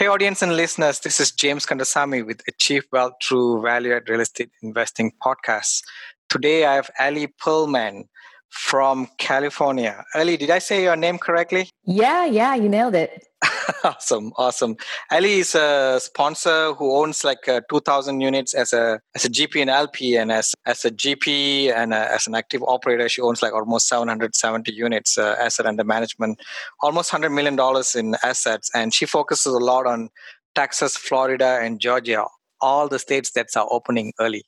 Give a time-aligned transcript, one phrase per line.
[0.00, 4.20] Hey, audience and listeners, this is James Kandasamy with Achieve Wealth Through Value Add Real
[4.20, 5.82] Estate Investing Podcast.
[6.30, 8.04] Today I have Ellie Perlman
[8.48, 10.02] from California.
[10.14, 11.68] Ellie, did I say your name correctly?
[11.84, 13.26] Yeah, yeah, you nailed it.
[13.84, 14.76] awesome, awesome.
[15.10, 19.62] Ellie is a sponsor who owns like uh, 2,000 units as a as a GP
[19.62, 23.42] and LP, and as as a GP and a, as an active operator, she owns
[23.42, 26.40] like almost 770 units uh, asset under management,
[26.82, 30.10] almost 100 million dollars in assets, and she focuses a lot on
[30.54, 32.24] Texas, Florida, and Georgia,
[32.60, 34.44] all the states that are opening early.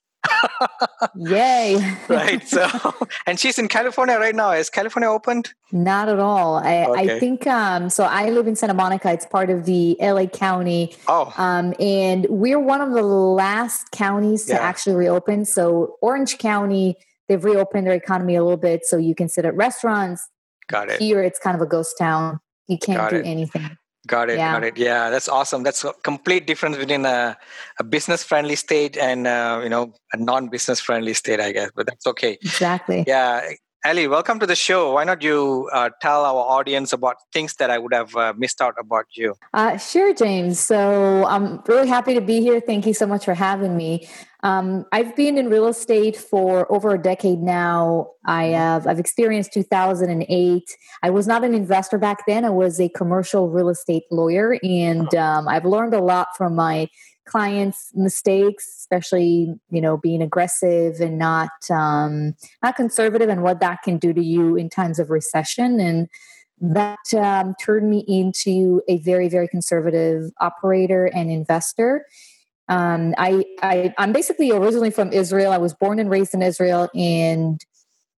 [1.17, 1.97] Yay.
[2.09, 2.47] right.
[2.47, 2.69] So,
[3.27, 4.53] and she's in California right now.
[4.53, 5.53] Is California opened?
[5.73, 6.57] Not at all.
[6.57, 7.17] I, okay.
[7.17, 9.13] I think, um, so I live in Santa Monica.
[9.13, 10.95] It's part of the LA County.
[11.09, 11.33] Oh.
[11.37, 14.61] Um, and we're one of the last counties to yeah.
[14.61, 15.45] actually reopen.
[15.45, 16.97] So Orange County,
[17.29, 18.85] they've reopened their economy a little bit.
[18.85, 20.29] So you can sit at restaurants.
[20.69, 21.01] Got it.
[21.01, 22.41] Here, it's kind of a ghost town.
[22.69, 23.27] You can't Got do it.
[23.27, 23.77] anything.
[24.07, 24.39] Got it.
[24.39, 24.53] Yeah.
[24.53, 24.77] Got it.
[24.77, 25.63] Yeah, that's awesome.
[25.63, 27.37] That's a complete difference between a,
[27.79, 31.71] a business friendly state and uh, you know a non business friendly state, I guess.
[31.75, 32.39] But that's okay.
[32.43, 33.05] Exactly.
[33.07, 33.49] Yeah.
[33.85, 34.93] Ellie, welcome to the show.
[34.93, 38.63] Why not you uh, tell our audience about things that I would have uh, missed
[38.63, 39.35] out about you?
[39.53, 40.61] Uh, sure, James.
[40.61, 42.61] So I'm really happy to be here.
[42.61, 44.09] Thank you so much for having me.
[44.45, 48.11] Um, I've been in real estate for over a decade now.
[48.25, 48.55] I mm-hmm.
[48.55, 50.63] have I've experienced 2008.
[51.03, 52.45] I was not an investor back then.
[52.45, 56.89] I was a commercial real estate lawyer, and um, I've learned a lot from my
[57.27, 63.83] clients' mistakes, especially you know being aggressive and not um, not conservative, and what that
[63.83, 66.09] can do to you in times of recession and
[66.65, 72.07] that um, turned me into a very very conservative operator and investor
[72.69, 75.53] um, I, I I'm basically originally from Israel.
[75.53, 77.61] I was born and raised in Israel, and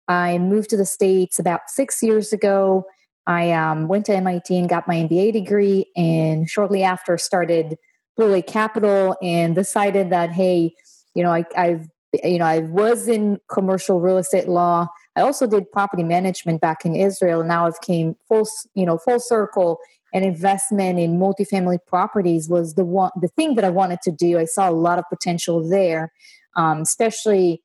[0.07, 2.85] I moved to the states about six years ago.
[3.27, 7.79] I um, went to MIT and got my MBA degree, and shortly after started
[8.17, 10.75] Blue Lake Capital and decided that hey,
[11.15, 11.89] you know, I, I've
[12.23, 14.89] you know I was in commercial real estate law.
[15.17, 19.21] I also did property management back in Israel, now I've came full you know full
[19.21, 19.79] circle
[20.13, 24.39] and investment in multifamily properties was the one the thing that I wanted to do.
[24.39, 26.13] I saw a lot of potential there,
[26.57, 27.63] um, especially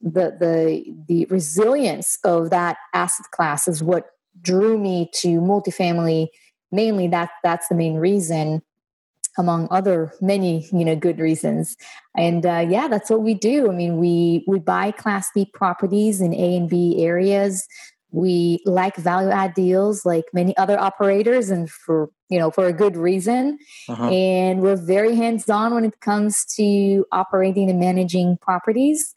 [0.00, 4.06] the the the resilience of that asset class is what
[4.40, 6.28] drew me to multifamily.
[6.70, 8.62] Mainly, that that's the main reason
[9.38, 11.76] among other many you know good reasons.
[12.16, 13.70] And uh, yeah that's what we do.
[13.70, 17.66] I mean we we buy class b properties in a and b areas.
[18.10, 22.72] We like value add deals like many other operators and for you know for a
[22.72, 23.58] good reason.
[23.88, 24.08] Uh-huh.
[24.08, 29.14] and we're very hands on when it comes to operating and managing properties.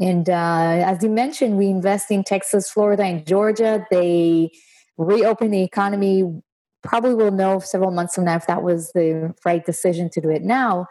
[0.00, 3.86] And uh, as you mentioned we invest in texas florida and georgia.
[3.90, 4.50] They
[4.96, 6.42] reopen the economy
[6.82, 10.30] probably will know several months from now if that was the right decision to do
[10.30, 10.86] it now.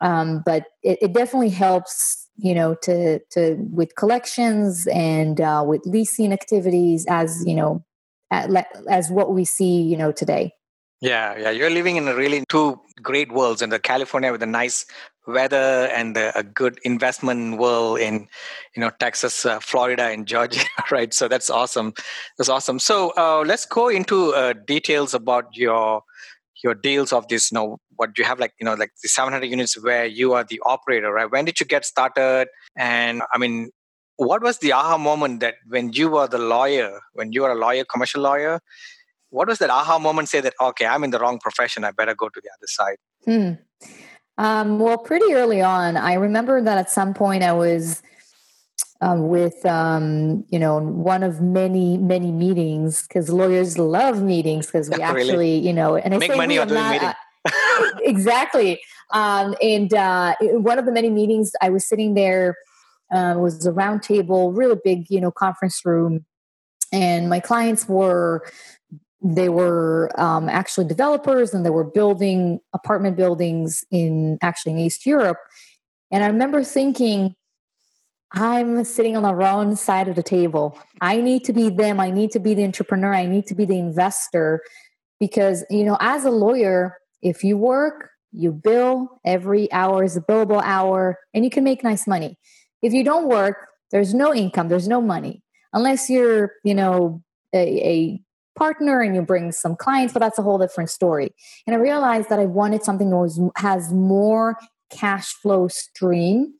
[0.00, 5.82] Um, but it, it definitely helps you know to to with collections and uh, with
[5.86, 7.84] leasing activities as you know
[8.30, 10.52] as what we see you know today.
[11.00, 11.50] Yeah yeah.
[11.50, 14.86] You're living in a really two great worlds in the california with a nice
[15.26, 18.28] weather and the, a good investment world in
[18.74, 21.12] you know texas uh, florida and georgia right?
[21.12, 21.94] So that's awesome.
[22.38, 22.78] That's awesome.
[22.78, 26.02] So uh, let's go into uh, details about your
[26.64, 29.46] your deals of this you know what you have like you know like the 700
[29.46, 31.30] units where you are the operator right?
[31.30, 32.48] When did you get started?
[32.76, 33.70] And i mean
[34.16, 37.54] what was the aha moment that when you were the lawyer when you were a
[37.54, 38.60] lawyer commercial lawyer
[39.28, 42.14] what was that aha moment say that okay i'm in the wrong profession i better
[42.14, 42.96] go to the other side
[43.26, 43.52] hmm.
[44.38, 48.02] Um, well pretty early on i remember that at some point i was
[49.00, 54.88] um, with um, you know one of many many meetings because lawyers love meetings because
[54.88, 57.12] we actually you know and I make money out of meeting.
[58.02, 58.80] exactly.
[59.12, 62.56] Um, and uh, one of the many meetings, I was sitting there.
[63.12, 66.24] Uh, was a round table, really big, you know, conference room,
[66.92, 68.44] and my clients were
[69.22, 75.06] they were um, actually developers and they were building apartment buildings in actually in East
[75.06, 75.38] Europe.
[76.10, 77.34] And I remember thinking,
[78.32, 80.78] I'm sitting on the wrong side of the table.
[81.00, 82.00] I need to be them.
[82.00, 83.14] I need to be the entrepreneur.
[83.14, 84.60] I need to be the investor
[85.18, 90.20] because, you know, as a lawyer, if you work, you bill, every hour is a
[90.20, 92.36] billable hour, and you can make nice money.
[92.82, 95.42] If you don't work, there's no income, there's no money
[95.72, 97.22] unless you're, you know,
[97.54, 98.22] a, a
[98.56, 101.34] partner and you bring some clients, but that's a whole different story.
[101.66, 104.56] And I realized that I wanted something that was, has more
[104.90, 106.54] cash flow stream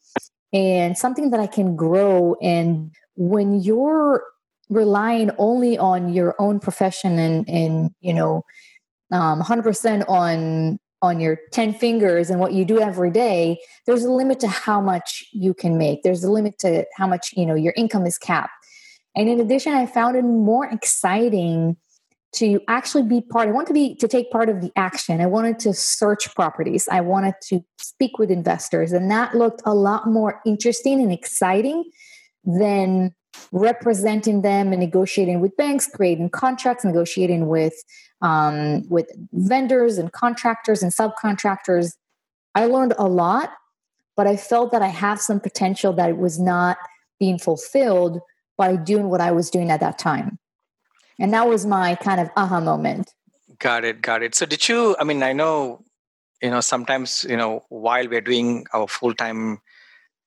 [0.53, 2.37] and something that I can grow.
[2.43, 4.25] And when you're
[4.69, 8.45] relying only on your own profession and, and you know,
[9.13, 14.11] um, 100% on on your 10 fingers and what you do every day there's a
[14.11, 17.55] limit to how much you can make there's a limit to how much you know
[17.55, 18.51] your income is capped
[19.15, 21.77] and in addition i found it more exciting
[22.37, 25.21] to actually be part i want to be to take part of the action.
[25.21, 26.88] I wanted to search properties.
[26.91, 28.93] I wanted to speak with investors.
[28.93, 31.85] And that looked a lot more interesting and exciting
[32.44, 33.15] than
[33.53, 37.75] representing them and negotiating with banks creating contracts negotiating with
[38.23, 41.93] um, with vendors and contractors and subcontractors.
[42.55, 43.50] I learned a lot
[44.17, 46.79] but i felt that i have some potential that was not
[47.21, 48.21] being fulfilled
[48.56, 50.38] by doing what i was doing at that time
[51.19, 53.13] and that was my kind of aha moment.
[53.59, 54.35] Got it got it.
[54.35, 55.83] So did you i mean i know
[56.43, 59.59] you know sometimes you know while we're doing our full-time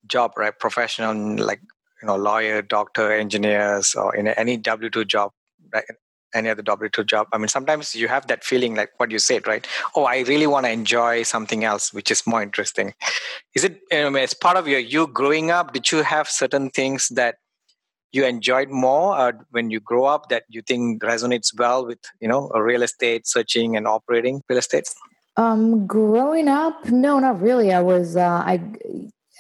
[0.07, 1.15] job right professional
[1.45, 1.61] like
[2.01, 5.31] you know lawyer doctor engineers or in any w2 job
[5.73, 5.83] right
[6.33, 9.45] any other w2 job i mean sometimes you have that feeling like what you said
[9.47, 9.67] right?
[9.95, 12.93] Oh i really want to enjoy something else which is more interesting.
[13.55, 16.69] Is it you know, as part of your you growing up did you have certain
[16.69, 17.37] things that
[18.11, 22.27] you enjoyed more uh, when you grow up that you think resonates well with you
[22.27, 24.87] know a real estate searching and operating real estate
[25.37, 27.71] um growing up no not really.
[27.71, 28.61] I was uh, i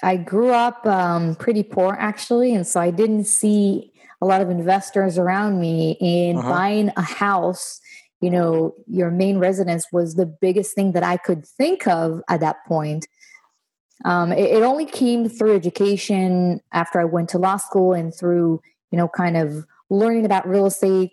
[0.03, 4.49] i grew up um, pretty poor actually and so i didn't see a lot of
[4.49, 6.49] investors around me in uh-huh.
[6.49, 7.79] buying a house
[8.21, 12.39] you know your main residence was the biggest thing that i could think of at
[12.39, 13.07] that point
[14.05, 18.61] um, it, it, only came through education after I went to law school and through,
[18.91, 21.11] you know, kind of learning about real estate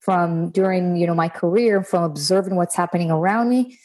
[0.00, 3.78] from during, you know, my career, from observing what's happening around me.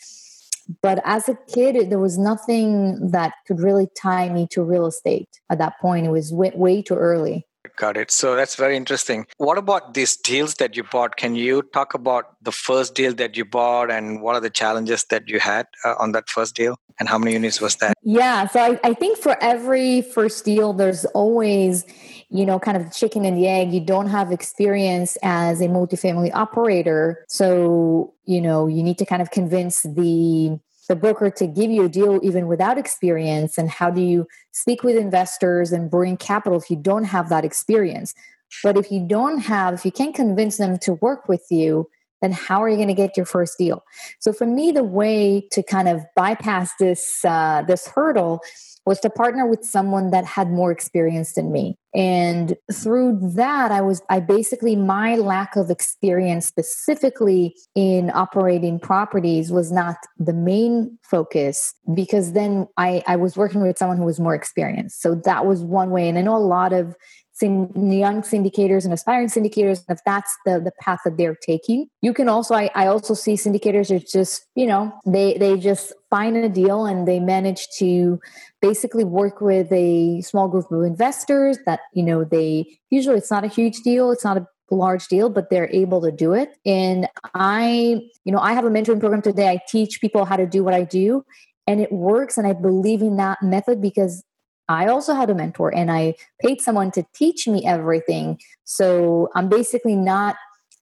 [0.81, 5.29] But as a kid, there was nothing that could really tie me to real estate
[5.49, 6.05] at that point.
[6.05, 7.45] It was way, way too early.
[7.77, 8.11] Got it.
[8.11, 9.25] So that's very interesting.
[9.37, 11.15] What about these deals that you bought?
[11.15, 15.05] Can you talk about the first deal that you bought and what are the challenges
[15.05, 16.77] that you had uh, on that first deal?
[16.99, 17.95] And how many units was that?
[18.03, 18.47] Yeah.
[18.47, 21.85] So I, I think for every first deal, there's always,
[22.29, 23.73] you know, kind of chicken and the egg.
[23.73, 27.25] You don't have experience as a multifamily operator.
[27.29, 31.85] So, you know, you need to kind of convince the the broker to give you
[31.85, 33.57] a deal even without experience?
[33.57, 37.45] And how do you speak with investors and bring capital if you don't have that
[37.45, 38.13] experience?
[38.61, 41.89] But if you don't have if you can't convince them to work with you
[42.23, 43.83] then how are you going to get your first deal
[44.19, 48.41] so for me the way to kind of bypass this uh, this hurdle
[48.85, 51.77] was to partner with someone that had more experience than me.
[51.95, 59.51] And through that, I was, I basically, my lack of experience specifically in operating properties
[59.51, 64.19] was not the main focus because then I, I was working with someone who was
[64.19, 65.01] more experienced.
[65.01, 66.09] So that was one way.
[66.09, 66.95] And I know a lot of
[67.41, 71.87] young syndicators and aspiring syndicators if that's the, the path that they're taking.
[72.01, 75.93] You can also I, I also see syndicators are just you know they they just
[76.09, 78.19] find a deal and they manage to
[78.61, 83.43] basically work with a small group of investors that you know they usually it's not
[83.43, 86.51] a huge deal it's not a large deal but they're able to do it.
[86.65, 89.49] And i you know i have a mentoring program today.
[89.49, 91.25] I teach people how to do what i do
[91.65, 94.23] and it works and i believe in that method because
[94.69, 98.39] I also had a mentor and I paid someone to teach me everything.
[98.63, 100.35] So I'm basically not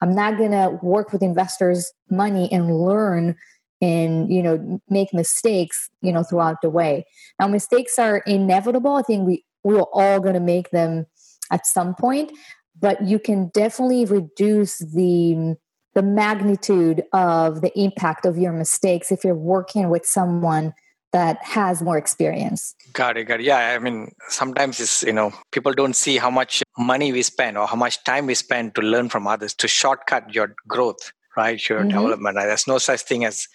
[0.04, 3.36] I'm not going to work with investors money and learn
[3.82, 7.06] and you know make mistakes you know throughout the way.
[7.40, 8.96] Now mistakes are inevitable.
[8.96, 11.06] I think we we're all going to make them
[11.52, 12.32] at some point,
[12.80, 15.56] but you can definitely reduce the
[15.94, 20.74] the magnitude of the impact of your mistakes if you're working with someone
[21.14, 22.76] that has more experience.
[22.94, 23.46] Got it, got it.
[23.46, 27.58] Yeah, I mean, sometimes it's, you know, people don't see how much money we spend
[27.58, 31.70] or how much time we spend to learn from others to shortcut your growth, right?
[31.70, 31.90] Your mm-hmm.
[31.90, 32.38] development.
[32.38, 33.48] There's no such thing as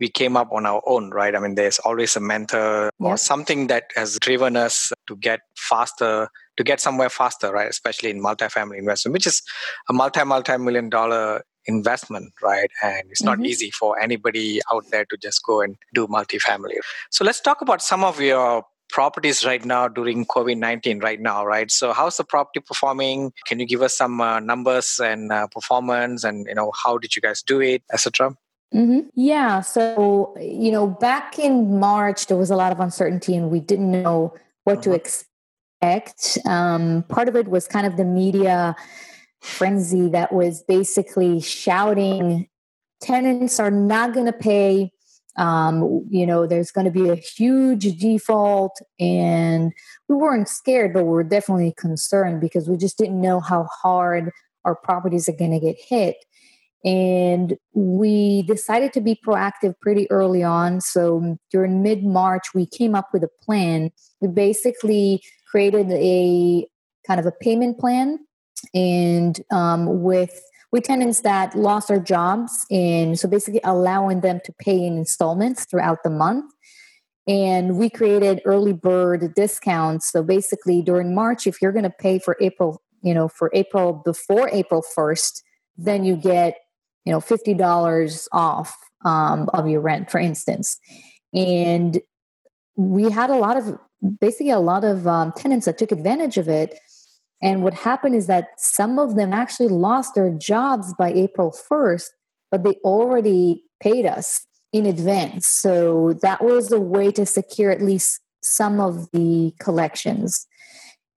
[0.00, 1.34] we came up on our own, right?
[1.34, 6.28] I mean, there's always a mentor or something that has driven us to get faster,
[6.56, 7.68] to get somewhere faster, right?
[7.68, 9.42] Especially in multifamily investment, which is
[9.88, 12.70] a multi, multi million dollar investment, right?
[12.82, 13.46] And it's not mm-hmm.
[13.46, 16.76] easy for anybody out there to just go and do multifamily.
[17.10, 21.72] So let's talk about some of your properties right now during covid-19 right now right
[21.72, 26.22] so how's the property performing can you give us some uh, numbers and uh, performance
[26.22, 28.30] and you know how did you guys do it etc
[28.74, 29.08] Mm-hmm.
[29.14, 29.60] Yeah.
[29.60, 33.90] So, you know, back in March, there was a lot of uncertainty and we didn't
[33.90, 34.96] know what to mm-hmm.
[34.96, 36.38] expect.
[36.46, 38.74] Um, part of it was kind of the media
[39.46, 42.48] frenzy that was basically shouting
[43.00, 44.90] tenants are not going to pay.
[45.36, 48.80] Um, you know, there's going to be a huge default.
[48.98, 49.72] And
[50.08, 54.32] we weren't scared, but we were definitely concerned because we just didn't know how hard
[54.64, 56.16] our properties are going to get hit.
[56.84, 60.80] And we decided to be proactive pretty early on.
[60.80, 63.90] So during mid March, we came up with a plan.
[64.20, 66.66] We basically created a
[67.06, 68.18] kind of a payment plan
[68.74, 74.52] and um, with with tenants that lost their jobs and so basically allowing them to
[74.58, 76.52] pay in installments throughout the month.
[77.28, 80.10] And we created early bird discounts.
[80.12, 83.92] So basically during march if you're going to pay for april you know for april
[84.04, 85.42] before april 1st
[85.76, 86.56] then you get
[87.04, 90.78] you know $50 off um, of your rent for instance.
[91.32, 92.00] And
[92.76, 93.78] we had a lot of
[94.20, 96.78] basically a lot of um, tenants that took advantage of it
[97.42, 102.08] and what happened is that some of them actually lost their jobs by april 1st
[102.50, 105.46] but they already paid us in advance.
[105.46, 110.46] So that was a way to secure at least some of the collections.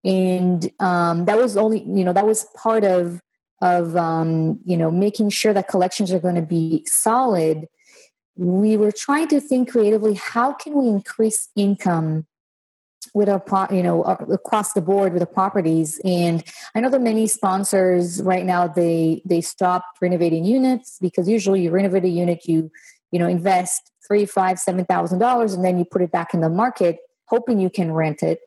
[0.04, 3.20] And um, that was only you know that was part of
[3.62, 7.68] of um, you know making sure that collections are going to be solid.
[8.38, 12.26] We were trying to think creatively how can we increase income
[13.14, 16.00] with our pro, you know across the board with the properties.
[16.04, 16.44] And
[16.76, 21.72] i know that many sponsors right now they they stop renovating units because usually you
[21.72, 22.72] renovate a unit you
[23.12, 26.42] you know invest three five seven thousand dollars and then you put it back in
[26.42, 26.98] the market
[27.30, 28.42] hoping you can rent it.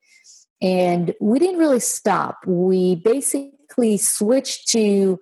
[0.61, 2.39] And we didn't really stop.
[2.47, 5.19] We basically switched to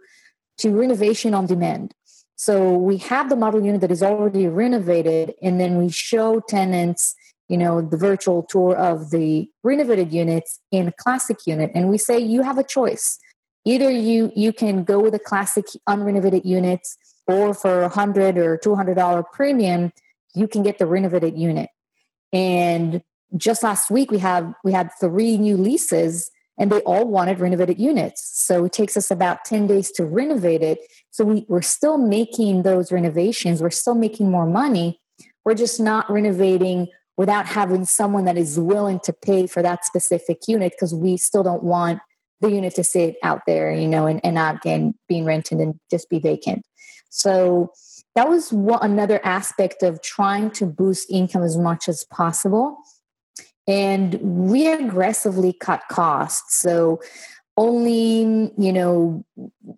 [0.58, 1.94] to renovation on demand.
[2.36, 7.14] So we have the model unit that is already renovated, and then we show tenants,
[7.50, 12.16] you know, the virtual tour of the renovated units in classic unit, and we say
[12.18, 13.18] you have a choice.
[13.64, 18.56] Either you you can go with a classic unrenovated units, or for a hundred or
[18.56, 19.92] two hundred dollar premium,
[20.32, 21.70] you can get the renovated unit.
[22.32, 23.02] And
[23.36, 27.80] just last week we have we had three new leases and they all wanted renovated
[27.80, 28.30] units.
[28.38, 30.78] So it takes us about 10 days to renovate it.
[31.10, 35.00] So we, we're still making those renovations, we're still making more money.
[35.44, 40.38] We're just not renovating without having someone that is willing to pay for that specific
[40.48, 42.00] unit because we still don't want
[42.40, 45.78] the unit to sit out there, you know, and, and not again being rented and
[45.90, 46.64] just be vacant.
[47.10, 47.72] So
[48.14, 52.78] that was one, another aspect of trying to boost income as much as possible
[53.66, 57.00] and we aggressively cut costs so
[57.56, 59.24] only you know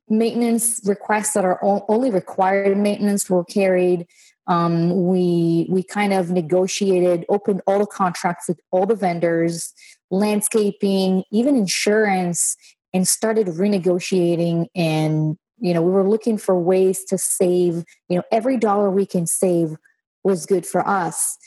[0.08, 1.58] maintenance requests that are
[1.88, 4.06] only required maintenance were carried
[4.46, 9.72] um, we we kind of negotiated opened all the contracts with all the vendors
[10.10, 12.56] landscaping even insurance
[12.92, 14.66] and started renegotiating.
[14.74, 19.06] And you know we were looking for ways to save you know every dollar we
[19.06, 19.76] can save
[20.24, 21.38] was good for us.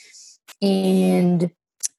[0.61, 1.51] And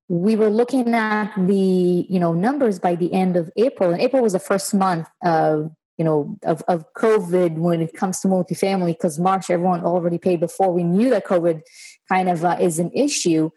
[0.09, 4.23] we were looking at the you know numbers by the end of april and april
[4.23, 8.93] was the first month of you know of, of covid when it comes to multifamily
[8.93, 11.63] because march everyone already paid before we knew that covid
[12.09, 13.51] kind of uh, is an issue.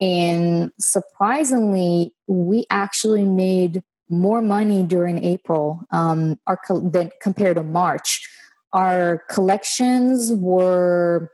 [0.00, 8.28] And surprisingly we actually made more money during april um, our than compared to march.
[8.72, 11.30] Our collections were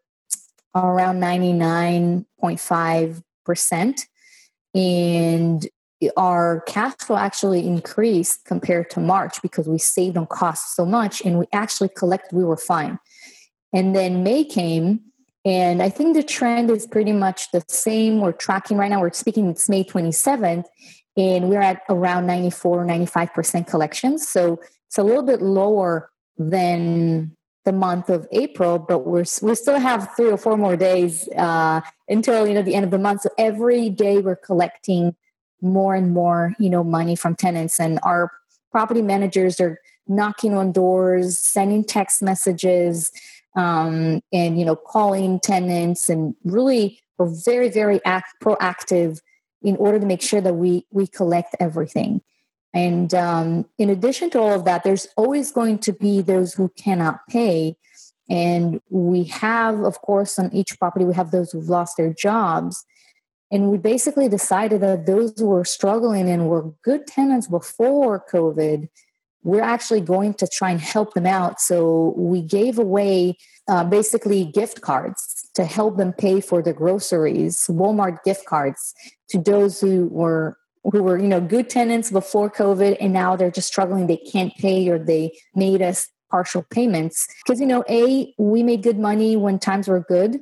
[0.74, 4.06] around 99.5 percent.
[4.74, 5.66] And
[6.17, 11.21] our cash flow actually increased compared to March because we saved on costs so much
[11.25, 12.99] and we actually collected, we were fine.
[13.73, 15.00] And then May came,
[15.45, 18.21] and I think the trend is pretty much the same.
[18.21, 20.64] We're tracking right now, we're speaking, it's May 27th,
[21.17, 24.26] and we're at around 94 95% collections.
[24.26, 29.78] So it's a little bit lower than the month of April, but we're we still
[29.78, 33.23] have three or four more days uh, until you know the end of the month.
[33.23, 35.14] So every day we're collecting
[35.60, 38.30] more and more you know money from tenants, and our
[38.70, 43.10] property managers are knocking on doors, sending text messages.
[43.56, 46.08] um, and you know calling tenants.
[46.08, 49.20] And really we're very very act, proactive
[49.62, 52.22] in order to make sure that we we collect everything.
[52.74, 56.68] And um, in addition to all of that there's always going to be those who
[56.76, 57.76] cannot pay.
[58.30, 62.84] And we have of course on each property we have those who've lost their jobs
[63.50, 68.88] and we basically decided that those who were struggling and were good tenants before covid
[69.49, 71.61] we're actually going to try and help them out.
[71.61, 73.37] So we gave away
[73.69, 78.95] uh, basically gift cards to help them pay for the groceries walmart gift cards
[79.28, 83.50] to those who were who were you know good tenants before covid and now they're
[83.50, 84.07] just struggling.
[84.07, 87.26] They can't pay or they made us partial payments.
[87.45, 90.40] Because you know a we made good money when times were good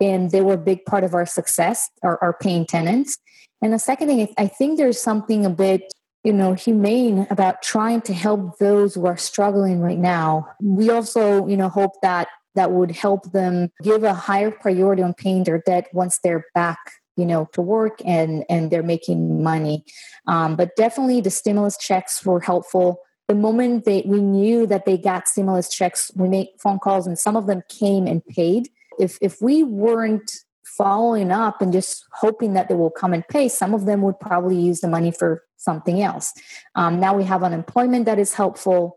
[0.00, 3.18] and they were a big part of our success our, our paying tenants.
[3.62, 5.92] And the second thing is i think there's something a bit
[6.24, 10.48] you know humane about trying to help those who are struggling right now.
[10.60, 15.14] We also you know hope that that would help them give a higher priority on
[15.14, 16.78] paying their debt once they're back
[17.16, 19.84] you know to work and and they're making money.
[20.26, 23.00] Um, but definitely the stimulus checks were helpful.
[23.28, 27.18] The moment they we knew that they got stimulus checks we made phone calls and
[27.18, 30.30] some of them came and paid if if we weren't
[30.64, 34.18] following up and just hoping that they will come and pay some of them would
[34.18, 36.32] probably use the money for something else.
[36.74, 38.96] Um, now we have unemployment that is helpful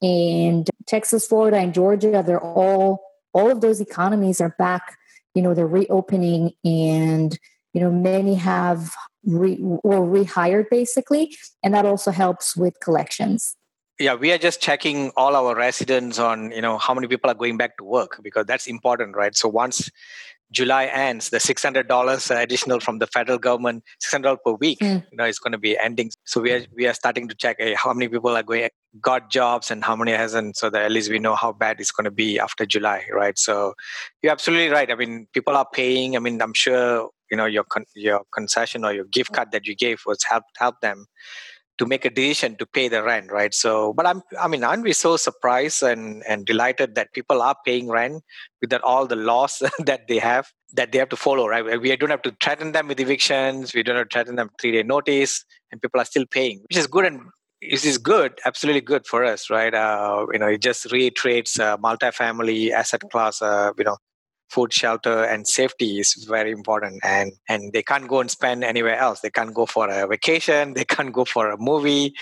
[0.00, 3.02] and texas florida and georgia they're all
[3.34, 4.96] all of those economies are back
[5.34, 7.38] you know they're reopening and
[7.74, 8.94] you know many have
[9.26, 11.36] re, or rehired basically.
[11.62, 13.56] And that also helps with collections
[13.98, 17.34] yeah we are just checking all our residents on you know how many people are
[17.34, 19.90] going back to work because that's important right so once
[20.52, 25.04] July ends, the six hundred dollars additional from the federal government, $600 per week, mm.
[25.10, 26.10] you know, is going to be ending.
[26.24, 28.68] So we are we are starting to check hey, how many people are going
[29.00, 31.90] got jobs and how many hasn't, so that at least we know how bad it's
[31.90, 33.38] going to be after July, right?
[33.38, 33.74] So
[34.22, 34.90] you're absolutely right.
[34.90, 36.16] I mean, people are paying.
[36.16, 39.66] I mean, I'm sure you know your con- your concession or your gift card that
[39.66, 41.06] you gave was helped help them
[41.78, 43.52] to make a decision to pay the rent, right?
[43.52, 47.56] So, but I'm, I mean, aren't we so surprised and, and delighted that people are
[47.64, 48.22] paying rent
[48.60, 51.80] without all the laws that they have that they have to follow, right?
[51.80, 53.72] We don't have to threaten them with evictions.
[53.72, 56.76] We don't have to threaten them three day notice, and people are still paying, which
[56.76, 57.20] is good and
[57.62, 59.72] this is good, absolutely good for us, right?
[59.72, 63.96] Uh, you know, it just reiterates uh, multifamily asset class, uh, you know,
[64.48, 67.00] food shelter and safety is very important.
[67.04, 69.20] And and they can't go and spend anywhere else.
[69.20, 70.74] They can't go for a vacation.
[70.76, 72.14] They can't go for a movie.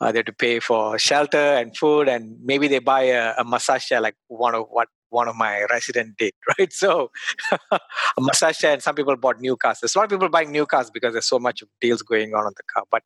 [0.00, 2.08] Uh, they have to pay for shelter and food.
[2.08, 5.64] And maybe they buy a, a massage chair like one of what one of my
[5.70, 6.72] resident did right?
[6.72, 7.10] So
[7.70, 7.80] a
[8.20, 9.80] massage chair and some people bought new cars.
[9.80, 12.44] There's a lot of people buying new cars because there's so much deals going on
[12.44, 12.84] on the car.
[12.90, 13.04] But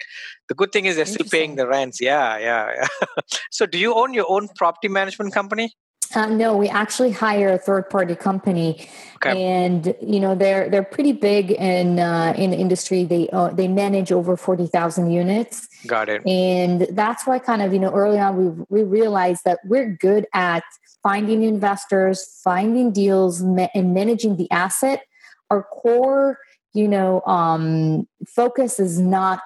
[0.49, 2.01] the good thing is they're still paying the rents.
[2.01, 3.07] Yeah yeah, yeah.
[3.51, 5.75] so do you own your own property management company
[6.16, 9.42] uh, no, we actually hire a third party company, okay.
[9.42, 13.05] and you know they're they're pretty big in uh, in the industry.
[13.05, 15.68] They uh, they manage over forty thousand units.
[15.87, 16.27] Got it.
[16.27, 20.27] And that's why kind of you know early on we we realized that we're good
[20.35, 20.64] at
[21.03, 25.03] finding investors, finding deals, ma- and managing the asset.
[25.51, 26.38] Our core,
[26.72, 29.40] you know, um, focus is not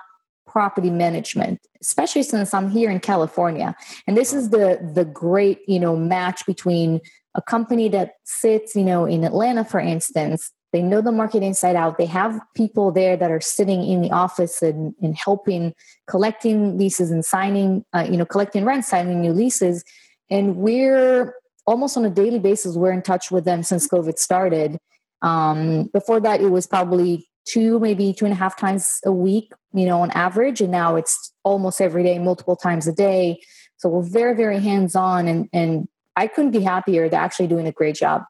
[0.56, 3.76] property management especially since i'm here in california.
[4.06, 4.66] And this is the
[4.98, 7.02] the great you know match between
[7.34, 10.50] a company that sits you know in atlanta for instance.
[10.72, 11.96] They know the market inside out.
[11.96, 15.74] They have people there that are sitting in the office and, and helping
[16.06, 19.84] collecting leases and signing uh, you know collecting rent signing new leases.
[20.30, 21.34] And we're
[21.66, 24.78] almost on a daily basis we're in touch with them since covid started.
[25.20, 29.52] Um, before that it was probably two, maybe two and a half times a week,
[29.72, 30.60] you know, on average.
[30.60, 33.40] And now it's almost every day, multiple times a day.
[33.78, 35.28] So we're very, very hands on.
[35.28, 37.08] And, and I couldn't be happier.
[37.08, 38.24] They're actually doing a great job.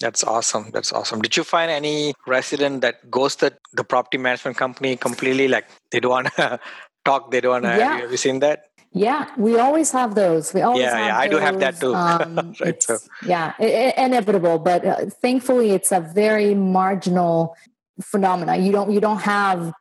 [0.00, 0.70] That's awesome.
[0.72, 1.22] That's awesome.
[1.22, 5.48] Did you find any resident that ghosted the property management company completely?
[5.48, 6.60] Like they don't want to
[7.04, 7.78] talk, they don't want to.
[7.78, 8.00] Yeah.
[8.00, 8.64] Have you seen that?
[8.92, 10.54] Yeah, we always have those.
[10.54, 11.18] We always yeah, yeah.
[11.18, 11.94] I do have that too.
[12.06, 12.96] Um, right, so.
[13.26, 17.56] Yeah, it, it, inevitable, but uh, thankfully, it's a very marginal
[18.00, 18.56] phenomena.
[18.56, 19.72] You don't you don't have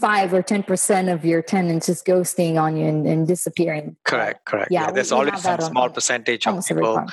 [0.00, 3.96] five or ten percent of your tenants just ghosting on you and, and disappearing.
[4.04, 4.70] Correct, correct.
[4.70, 7.06] Yeah, yeah there's always some small percentage of people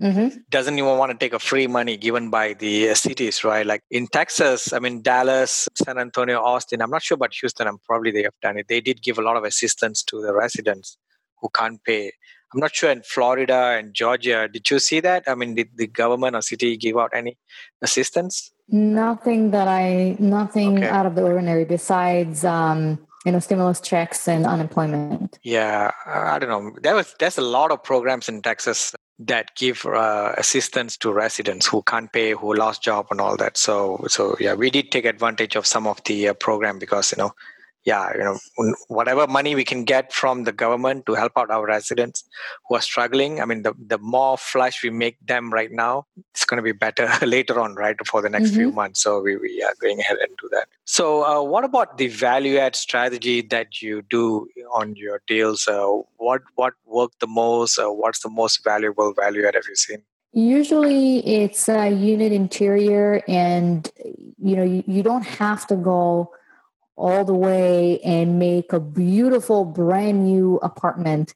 [0.00, 0.28] mm-hmm.
[0.50, 3.66] doesn't even want to take a free money given by the uh, cities, right?
[3.66, 6.82] Like in Texas, I mean Dallas, San Antonio, Austin.
[6.82, 7.66] I'm not sure about Houston.
[7.66, 8.68] I'm probably they have done it.
[8.68, 10.96] They did give a lot of assistance to the residents
[11.40, 12.12] who can't pay.
[12.52, 14.48] I'm not sure in Florida and Georgia.
[14.48, 15.24] Did you see that?
[15.26, 17.36] I mean, did the government or city give out any
[17.82, 18.52] assistance?
[18.68, 20.88] Nothing that I, nothing okay.
[20.88, 25.38] out of the ordinary besides, um, you know, stimulus checks and unemployment.
[25.42, 26.76] Yeah, I don't know.
[26.82, 31.66] There was there's a lot of programs in Texas that give uh, assistance to residents
[31.66, 33.56] who can't pay, who lost job, and all that.
[33.56, 37.18] So, so yeah, we did take advantage of some of the uh, program because you
[37.18, 37.34] know
[37.88, 41.64] yeah, you know, whatever money we can get from the government to help out our
[41.64, 42.22] residents
[42.68, 43.40] who are struggling.
[43.40, 46.72] I mean, the, the more flush we make them right now, it's going to be
[46.72, 48.56] better later on, right, for the next mm-hmm.
[48.56, 49.00] few months.
[49.00, 50.68] So we, we are going ahead and do that.
[50.84, 55.66] So, uh, what about the value add strategy that you do on your deals?
[55.66, 57.78] Uh, what what worked the most?
[57.78, 60.02] Uh, what's the most valuable value add have you seen?
[60.34, 63.90] Usually, it's a unit interior, and
[64.38, 66.34] you know, you, you don't have to go
[66.98, 71.34] all the way and make a beautiful brand new apartment.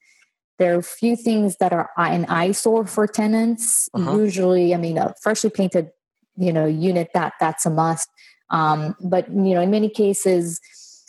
[0.59, 3.89] There are a few things that are an eyesore for tenants.
[3.95, 4.17] Uh-huh.
[4.17, 5.91] usually i mean a freshly painted
[6.37, 8.09] you know unit that that's a must.
[8.51, 10.61] Um, but you know in many cases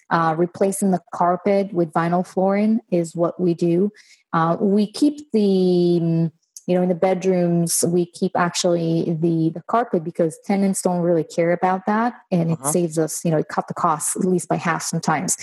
[0.09, 3.91] uh, replacing the carpet with vinyl flooring is what we do.
[4.31, 6.29] Uh, we keep the
[6.67, 11.23] you know in the bedrooms we keep actually the the carpet because tenants don't really
[11.23, 12.13] care about that.
[12.31, 12.67] And uh-huh.
[12.67, 15.37] it saves us you know it cut the cost at least by half sometimes.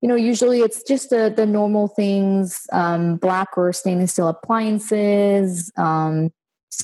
[0.00, 5.72] You know usually it's just the the normal things um, black or stainless steel appliances
[5.76, 6.32] um,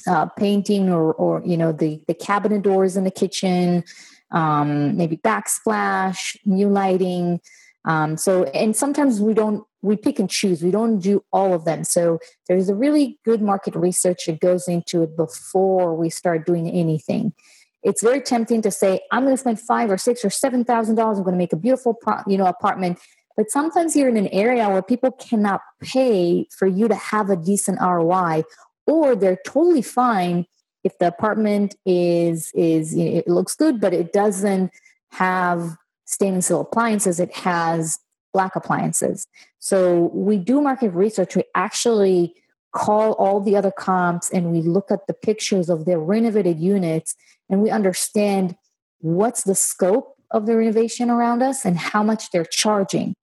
[0.07, 3.85] uh, painting or or you know the the cabinet doors in the kitchen
[4.31, 7.40] um, maybe backsplash new lighting
[7.85, 10.62] um, so and sometimes we don't we pick and choose.
[10.62, 11.83] We don't do all of them.
[11.83, 16.71] So there's a really good market research that goes into it before we start doing
[16.71, 17.33] anything.
[17.83, 20.95] It's very tempting to say, I'm going to spend five or six or seven thousand
[20.95, 21.18] dollars.
[21.18, 23.01] I'm going to make a beautiful, you know, apartment.
[23.37, 27.37] But sometimes you're in an area where people cannot pay for you to have a
[27.37, 28.45] decent ROI,
[28.87, 30.47] or they're totally fine
[30.85, 34.71] if the apartment is is you know, it looks good, but it doesn't
[35.11, 35.77] have
[36.12, 37.18] stainless steel appliances.
[37.18, 37.98] It has
[38.33, 39.27] black appliances.
[39.59, 41.37] So we do market research.
[41.37, 42.35] We actually
[42.72, 47.14] call all the other comps and we look at the pictures of their renovated units
[47.51, 48.57] and we understand
[49.01, 53.14] what's the scope of the renovation around us and how much they're charging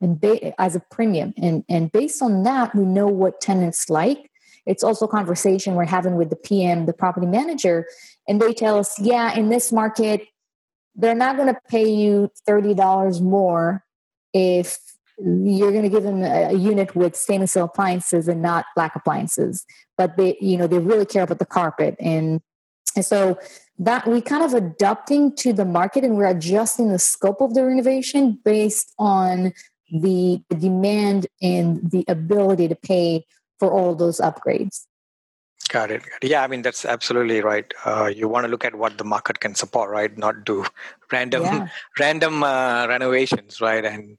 [0.00, 4.30] and ba- as a premium and and based on that we know what tenants like
[4.64, 7.86] it's also a conversation we're having with the pm the property manager
[8.26, 10.26] and they tell us yeah in this market
[10.96, 13.84] they're not going to pay you $30 more
[14.32, 14.78] if
[15.18, 19.64] you're going to give them a, unit with stainless steel appliances and not black appliances.
[19.96, 21.96] But they you know they really care about the carpet.
[21.98, 22.40] And
[22.94, 23.38] and so
[23.78, 27.64] that we kind of adapting to the market and we're adjusting the scope of the
[27.64, 29.52] renovation based on
[29.90, 33.26] the, the demand and the ability to pay
[33.58, 34.86] for all those upgrades
[35.68, 36.02] Got it.
[36.22, 37.72] Yeah, I mean that's absolutely right.
[37.84, 40.16] Uh, you want to look at what the market can support, right?
[40.16, 40.64] Not do
[41.10, 41.68] random, yeah.
[41.98, 43.84] random uh, renovations, right?
[43.84, 44.16] And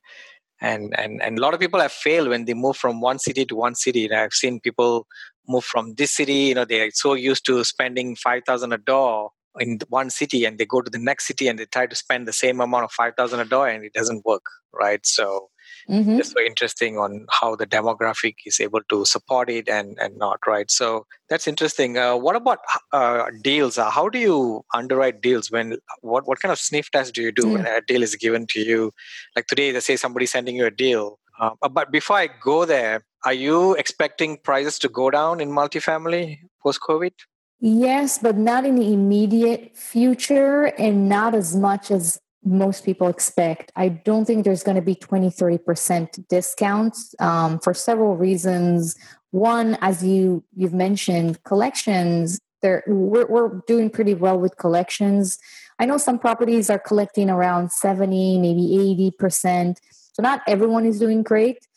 [0.60, 3.45] and and and a lot of people have failed when they move from one city
[3.45, 4.12] to one city.
[4.12, 5.07] I've seen people
[5.47, 6.49] move from this city.
[6.49, 10.57] You know, they're so used to spending five thousand a door in one city, and
[10.57, 12.91] they go to the next city and they try to spend the same amount of
[12.91, 15.05] five thousand a door, and it doesn't work, right?
[15.05, 15.49] So
[15.89, 16.19] mm-hmm.
[16.19, 20.39] it's very interesting on how the demographic is able to support it and and not
[20.47, 20.69] right?
[20.71, 21.97] So that's interesting.
[21.97, 22.60] Uh, what about
[22.91, 23.78] uh, deals?
[23.78, 27.32] Uh, how do you underwrite deals when what what kind of sniff test do you
[27.32, 27.54] do mm.
[27.54, 28.93] when a deal is given to you?
[29.36, 33.04] Like today they say somebody's sending you a deal uh, but before i go there
[33.26, 37.12] are you expecting prices to go down in multifamily post covid
[37.60, 43.71] Yes, but not in the immediate future and not as much as most people expect.
[43.76, 48.95] I don't think there's going to be 20, 30% discounts um, for several reasons.
[49.32, 55.38] One, as you, you've mentioned, collections, we're, we're doing pretty well with collections.
[55.80, 59.78] I know some properties are collecting around 70, maybe 80%.
[60.13, 61.67] So not everyone is doing great,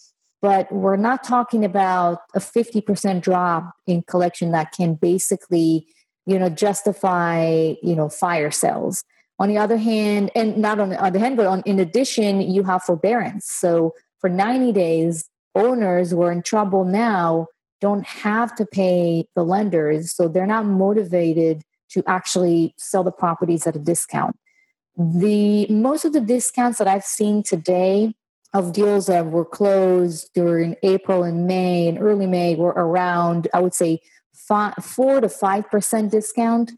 [0.40, 5.86] but we're not talking about a 50% drop in collection that can basically,
[6.24, 9.04] you know, justify, you know, fire sales.
[9.40, 12.62] On the other hand, and not on the other hand, but on, in addition, you
[12.62, 13.46] have forbearance.
[13.46, 17.48] So for 90 days, owners who are in trouble now
[17.80, 20.12] don't have to pay the lenders.
[20.12, 24.36] So they're not motivated to actually sell the properties at a discount.
[24.96, 28.14] The most of the discounts that I've seen today
[28.52, 33.60] of deals that were closed during April and May and early May were around, I
[33.60, 34.00] would say,
[34.34, 36.72] five, four to five percent discount.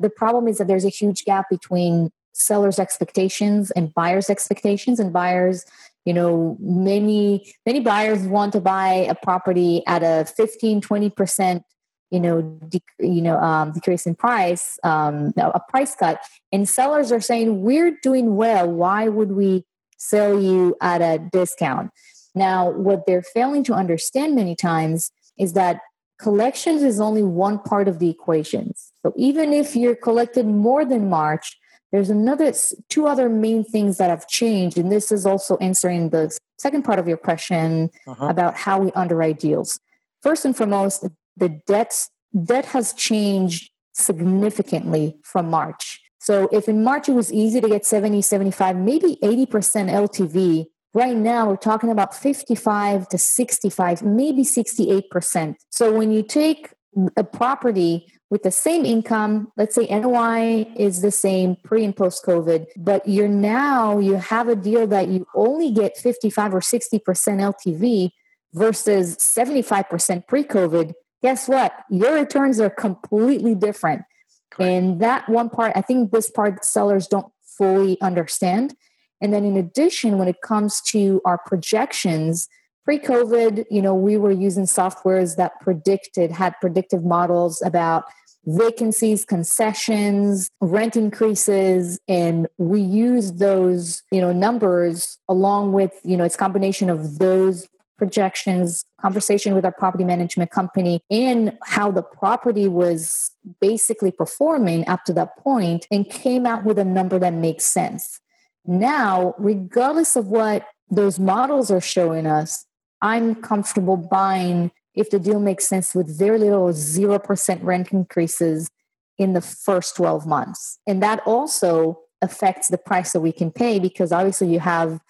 [0.00, 5.12] The problem is that there's a huge gap between sellers' expectations and buyers' expectations, and
[5.12, 5.64] buyers
[6.04, 11.62] you know many many buyers want to buy a property at a 15 20%
[12.10, 16.20] you know de- you know um, decrease in price um, a price cut.
[16.52, 18.70] And sellers are saying we're doing well.
[18.70, 19.64] Why would we
[19.98, 21.90] sell you at a discount?
[22.34, 25.80] Now what they're failing to understand many times is that
[26.18, 28.92] collections is only one part of the equations.
[29.04, 31.58] So even if you're collected more than March,
[31.92, 32.52] there's another
[32.88, 36.98] two other main things that have changed, and this is also answering the second part
[36.98, 38.26] of your question uh-huh.
[38.26, 39.78] about how we underwrite deals.
[40.22, 42.10] First and foremost, the debts
[42.44, 46.00] debt has changed significantly from March.
[46.18, 49.46] So if in March it was easy to get 70, 75, maybe 80%
[49.90, 55.54] LTV, right now we're talking about 55 to 65, maybe 68%.
[55.68, 56.72] So when you take
[57.18, 62.24] a property with the same income, let's say NOI is the same pre and post
[62.24, 67.00] COVID, but you're now, you have a deal that you only get 55 or 60%
[67.02, 68.10] LTV
[68.54, 71.74] versus 75% pre COVID, guess what?
[71.90, 74.02] Your returns are completely different.
[74.50, 74.72] Correct.
[74.72, 78.74] And that one part, I think this part sellers don't fully understand.
[79.20, 82.48] And then in addition, when it comes to our projections,
[82.86, 88.04] pre-covid you know we were using softwares that predicted had predictive models about
[88.46, 96.22] vacancies concessions rent increases and we use those you know numbers along with you know
[96.22, 102.68] it's combination of those projections conversation with our property management company and how the property
[102.68, 107.64] was basically performing up to that point and came out with a number that makes
[107.64, 108.20] sense
[108.68, 112.66] now regardless of what those models are showing us
[113.02, 118.70] I'm comfortable buying if the deal makes sense with very little 0% rent increases
[119.18, 120.78] in the first 12 months.
[120.86, 125.00] And that also affects the price that we can pay because obviously you have,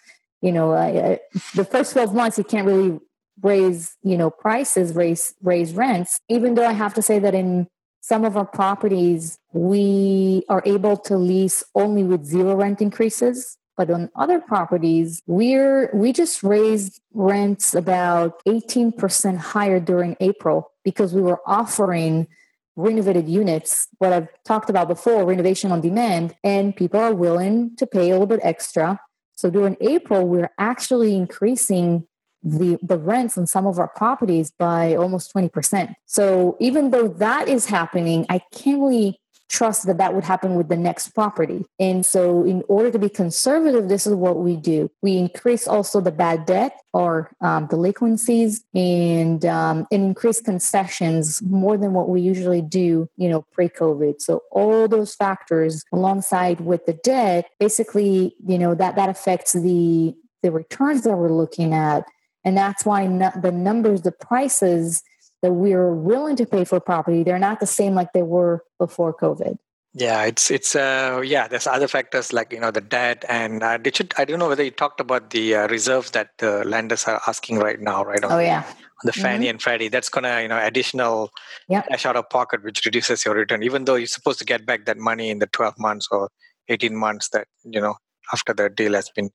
[0.42, 1.16] you know, uh,
[1.54, 2.98] the first 12 months you can't really
[3.42, 6.20] raise, you know, prices, raise raise rents.
[6.28, 7.68] Even though I have to say that in
[8.08, 13.90] some of our properties we are able to lease only with zero rent increases but
[13.90, 21.20] on other properties, we're we just raised rents about 18% higher during April because we
[21.20, 22.26] were offering
[22.74, 27.86] renovated units, what I've talked about before, renovation on demand, and people are willing to
[27.86, 29.00] pay a little bit extra.
[29.34, 32.06] So during April, we're actually increasing
[32.46, 35.94] the, the rents on some of our properties by almost 20%.
[36.06, 40.68] So even though that is happening, I can't really trust that that would happen with
[40.68, 41.64] the next property.
[41.78, 44.90] And so, in order to be conservative, this is what we do.
[45.02, 51.76] We increase also the bad debt or um, delinquencies and, um, and increase concessions more
[51.76, 54.20] than what we usually do, you know, pre-COVID.
[54.20, 60.14] So all those factors alongside with the debt, basically, you know, that that affects the
[60.42, 62.06] the returns that we're looking at.
[62.46, 65.02] And that's why the numbers, the prices
[65.42, 69.14] that we're willing to pay for property they're not the same like they were before
[69.14, 69.56] covid
[69.94, 73.76] yeah it's it's uh yeah there's other factors like you know the debt and uh,
[73.76, 77.04] did you i don't know whether you talked about the uh, reserves that the lenders
[77.04, 79.50] are asking right now right on oh yeah on the Fannie mm-hmm.
[79.50, 81.30] and Freddie, that's gonna you know additional
[81.68, 81.86] yep.
[81.86, 83.62] cash out of pocket, which reduces your return.
[83.62, 86.30] Even though you're supposed to get back that money in the 12 months or
[86.70, 87.96] 18 months that you know
[88.32, 89.30] after the deal has been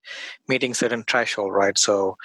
[0.48, 1.78] meeting certain threshold, right?
[1.78, 2.18] So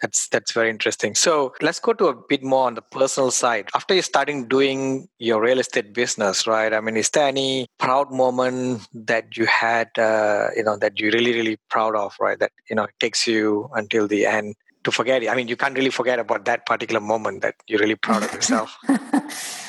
[0.00, 1.14] that's that's very interesting.
[1.14, 3.68] So let's go to a bit more on the personal side.
[3.74, 6.72] After you're starting doing your real estate business, right?
[6.72, 11.12] I mean, is there any proud moment that you had, uh, you know, that you're
[11.12, 12.38] really really proud of, right?
[12.38, 14.54] That you know takes you until the end
[14.84, 15.30] to forget it.
[15.30, 18.32] I mean, you can't really forget about that particular moment that you're really proud of
[18.32, 18.76] yourself.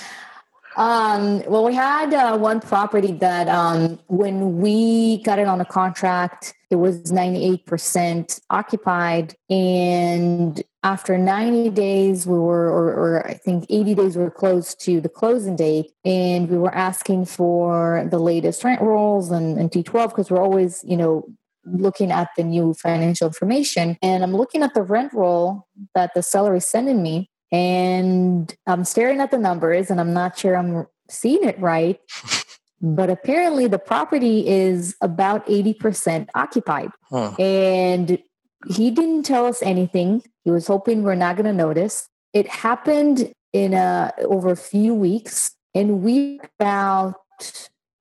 [0.77, 5.65] Um, well, we had uh, one property that um, when we got it on a
[5.65, 9.35] contract, it was 98% occupied.
[9.49, 14.75] And after 90 days, we were, or, or, I think 80 days, we were close
[14.75, 15.91] to the closing date.
[16.03, 20.83] And we were asking for the latest rent rolls and, and T12 because we're always,
[20.85, 21.25] you know,
[21.65, 23.97] looking at the new financial information.
[24.01, 28.83] And I'm looking at the rent roll that the seller is sending me and I'm
[28.83, 31.99] staring at the numbers and I'm not sure I'm seeing it right.
[32.81, 36.89] but apparently the property is about 80% occupied.
[37.03, 37.31] Huh.
[37.39, 38.19] And
[38.67, 40.23] he didn't tell us anything.
[40.43, 42.09] He was hoping we're not going to notice.
[42.33, 47.15] It happened in a, over a few weeks and we about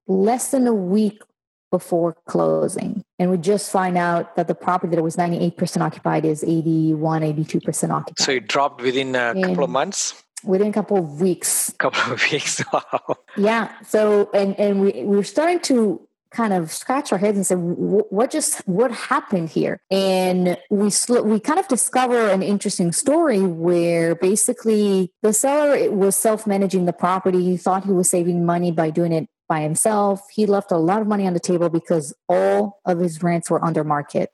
[0.07, 1.23] less than a week
[1.71, 3.04] before closing.
[3.25, 7.91] And we just find out that the property that was 98% occupied is 81, 82%
[7.91, 8.19] occupied.
[8.19, 10.23] So it dropped within a couple of months?
[10.45, 11.73] Within a couple of weeks.
[11.79, 12.63] Couple of weeks.
[12.71, 13.17] Wow.
[13.39, 13.73] Yeah.
[13.81, 17.55] So, and, and we, we were starting to kind of scratch our heads and say,
[17.55, 19.81] what just, what happened here?
[19.91, 26.15] And we, sl- we kind of discover an interesting story where basically the seller was
[26.15, 27.43] self-managing the property.
[27.43, 30.27] He thought he was saving money by doing it by himself.
[30.33, 33.65] He left a lot of money on the table because all of his rents were
[33.65, 34.31] under market.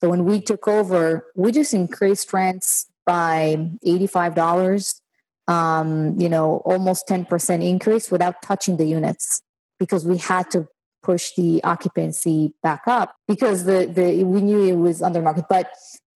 [0.00, 5.00] So when we took over, we just increased rents by $85
[5.48, 9.42] um, you know, almost 10% increase without touching the units
[9.80, 10.68] because we had to
[11.02, 15.46] push the occupancy back up because the, the we knew it was under market.
[15.50, 15.70] But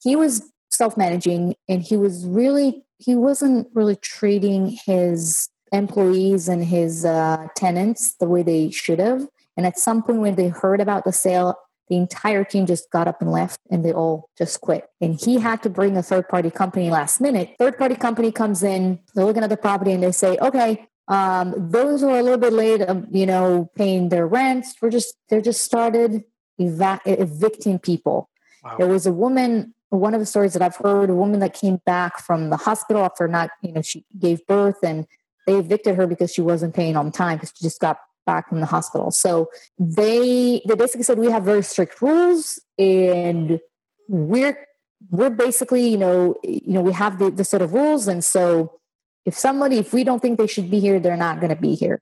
[0.05, 7.05] he was self-managing and he was really he wasn't really treating his employees and his
[7.05, 9.27] uh, tenants the way they should have.
[9.57, 11.57] And at some point, when they heard about the sale,
[11.89, 14.89] the entire team just got up and left and they all just quit.
[15.01, 17.55] And he had to bring a third party company last minute.
[17.59, 21.55] Third party company comes in, they're looking at the property and they say, okay, um,
[21.57, 25.15] those who are a little bit late, um, you know, paying their rents, we're just,
[25.29, 26.25] they're just started
[26.59, 28.31] evicting people.
[28.63, 28.77] Wow.
[28.79, 31.81] There was a woman, one of the stories that I've heard, a woman that came
[31.85, 35.07] back from the hospital after not, you know, she gave birth and
[35.47, 38.61] they evicted her because she wasn't paying on time because she just got back from
[38.61, 39.11] the hospital.
[39.11, 43.61] So they they basically said we have very strict rules and
[44.09, 44.67] we're
[45.11, 48.09] we're basically, you know, you know, we have the, the set of rules.
[48.09, 48.81] And so
[49.25, 52.01] if somebody, if we don't think they should be here, they're not to be here.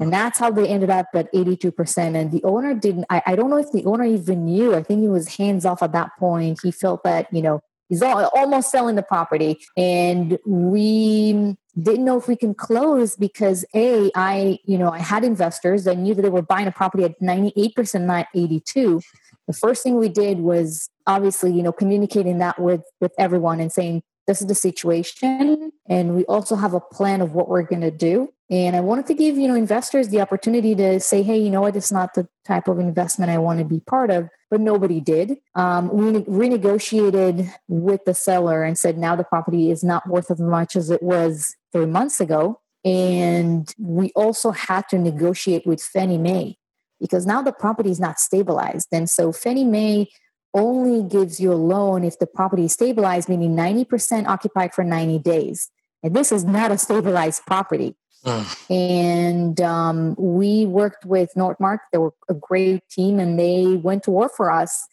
[0.00, 2.14] And that's how they ended up at 82%.
[2.14, 4.74] And the owner didn't, I, I don't know if the owner even knew.
[4.74, 6.60] I think he was hands off at that point.
[6.62, 9.58] He felt that, you know, he's almost selling the property.
[9.76, 15.22] And we didn't know if we can close because a i you know i had
[15.22, 19.00] investors i knew that they were buying a property at 98% not 82
[19.46, 23.72] the first thing we did was obviously you know communicating that with with everyone and
[23.72, 27.82] saying this is the situation and we also have a plan of what we're going
[27.82, 31.36] to do and i wanted to give you know investors the opportunity to say hey
[31.36, 34.28] you know what it's not the type of investment i want to be part of
[34.50, 35.36] but nobody did.
[35.54, 40.40] Um, we renegotiated with the seller and said now the property is not worth as
[40.40, 42.60] much as it was three months ago.
[42.84, 46.56] And we also had to negotiate with Fannie Mae
[47.00, 48.88] because now the property is not stabilized.
[48.92, 50.08] And so Fannie Mae
[50.54, 55.18] only gives you a loan if the property is stabilized, meaning 90% occupied for 90
[55.18, 55.70] days.
[56.02, 57.96] And this is not a stabilized property.
[58.24, 58.70] Mm.
[58.70, 61.78] And um, we worked with Northmarq.
[61.92, 64.86] They were a great team, and they went to war for us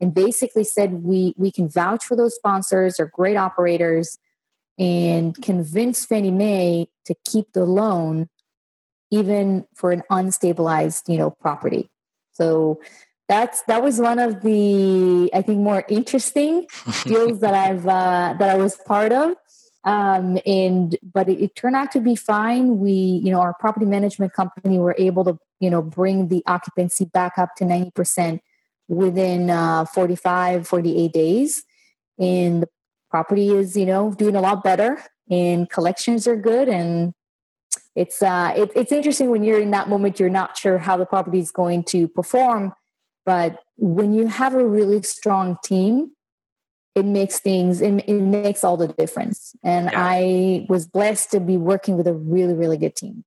[0.00, 2.96] and basically said we we can vouch for those sponsors.
[2.96, 4.18] They're great operators,
[4.78, 8.28] and convince Fannie Mae to keep the loan
[9.12, 11.90] even for an unstabilized, you know, property.
[12.32, 12.80] So
[13.32, 16.66] that's that was one of the I think more interesting
[17.04, 19.34] deals that I've uh, that I was part of.
[19.84, 22.78] Um, and but it, it, turned out to be fine.
[22.78, 27.06] We you know our property management company were able to you know bring the occupancy
[27.06, 28.40] back up to 90%
[28.88, 31.64] within uh, 45 48 days.
[32.18, 32.68] And the
[33.10, 36.68] property is you know doing a lot better and collections are good.
[36.68, 37.14] And
[37.96, 41.06] it's uh it, it's interesting when you're in that moment you're not sure how the
[41.06, 42.74] property is going to perform
[43.24, 46.12] but when you have a really strong team
[46.94, 49.54] it makes things it, it makes all the difference.
[49.62, 50.04] And yeah.
[50.04, 53.24] i was blessed to be working with a really really good team.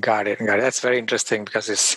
[0.00, 0.62] Got it got it.
[0.62, 1.96] That's very interesting because it's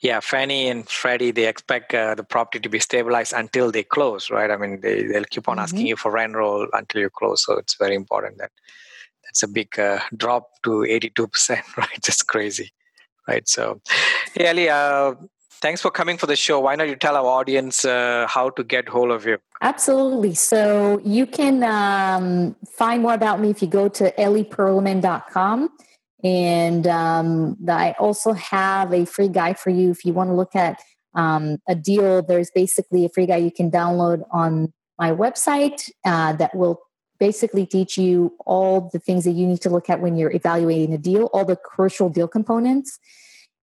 [0.00, 4.30] yeah fannie and freddie they expect uh, the property to be stabilized until they close
[4.30, 4.50] right?
[4.50, 5.86] I mean they, they'll keep on asking mm-hmm.
[5.88, 7.44] you for rent roll until you close.
[7.44, 8.52] So it's very important that
[9.24, 12.02] that's a big uh, drop to 82% right?
[12.02, 12.72] Just crazy
[13.26, 13.48] right?
[13.48, 13.80] So
[14.36, 15.14] yeah Ellie, uh,
[15.64, 16.60] thanks for coming for the show.
[16.60, 19.38] Why don't you tell our audience uh, how to get hold of you?
[19.62, 20.34] Absolutely.
[20.34, 25.70] So you can um, find more about me if you go to ellieperlman.com.
[26.22, 30.54] And um, I also have a free guide for you if you want to look
[30.54, 30.82] at
[31.14, 32.22] um, a deal.
[32.22, 36.78] There's basically a free guide you can download on my website uh, that will
[37.18, 40.92] basically teach you all the things that you need to look at when you're evaluating
[40.92, 42.98] a deal, all the crucial deal components.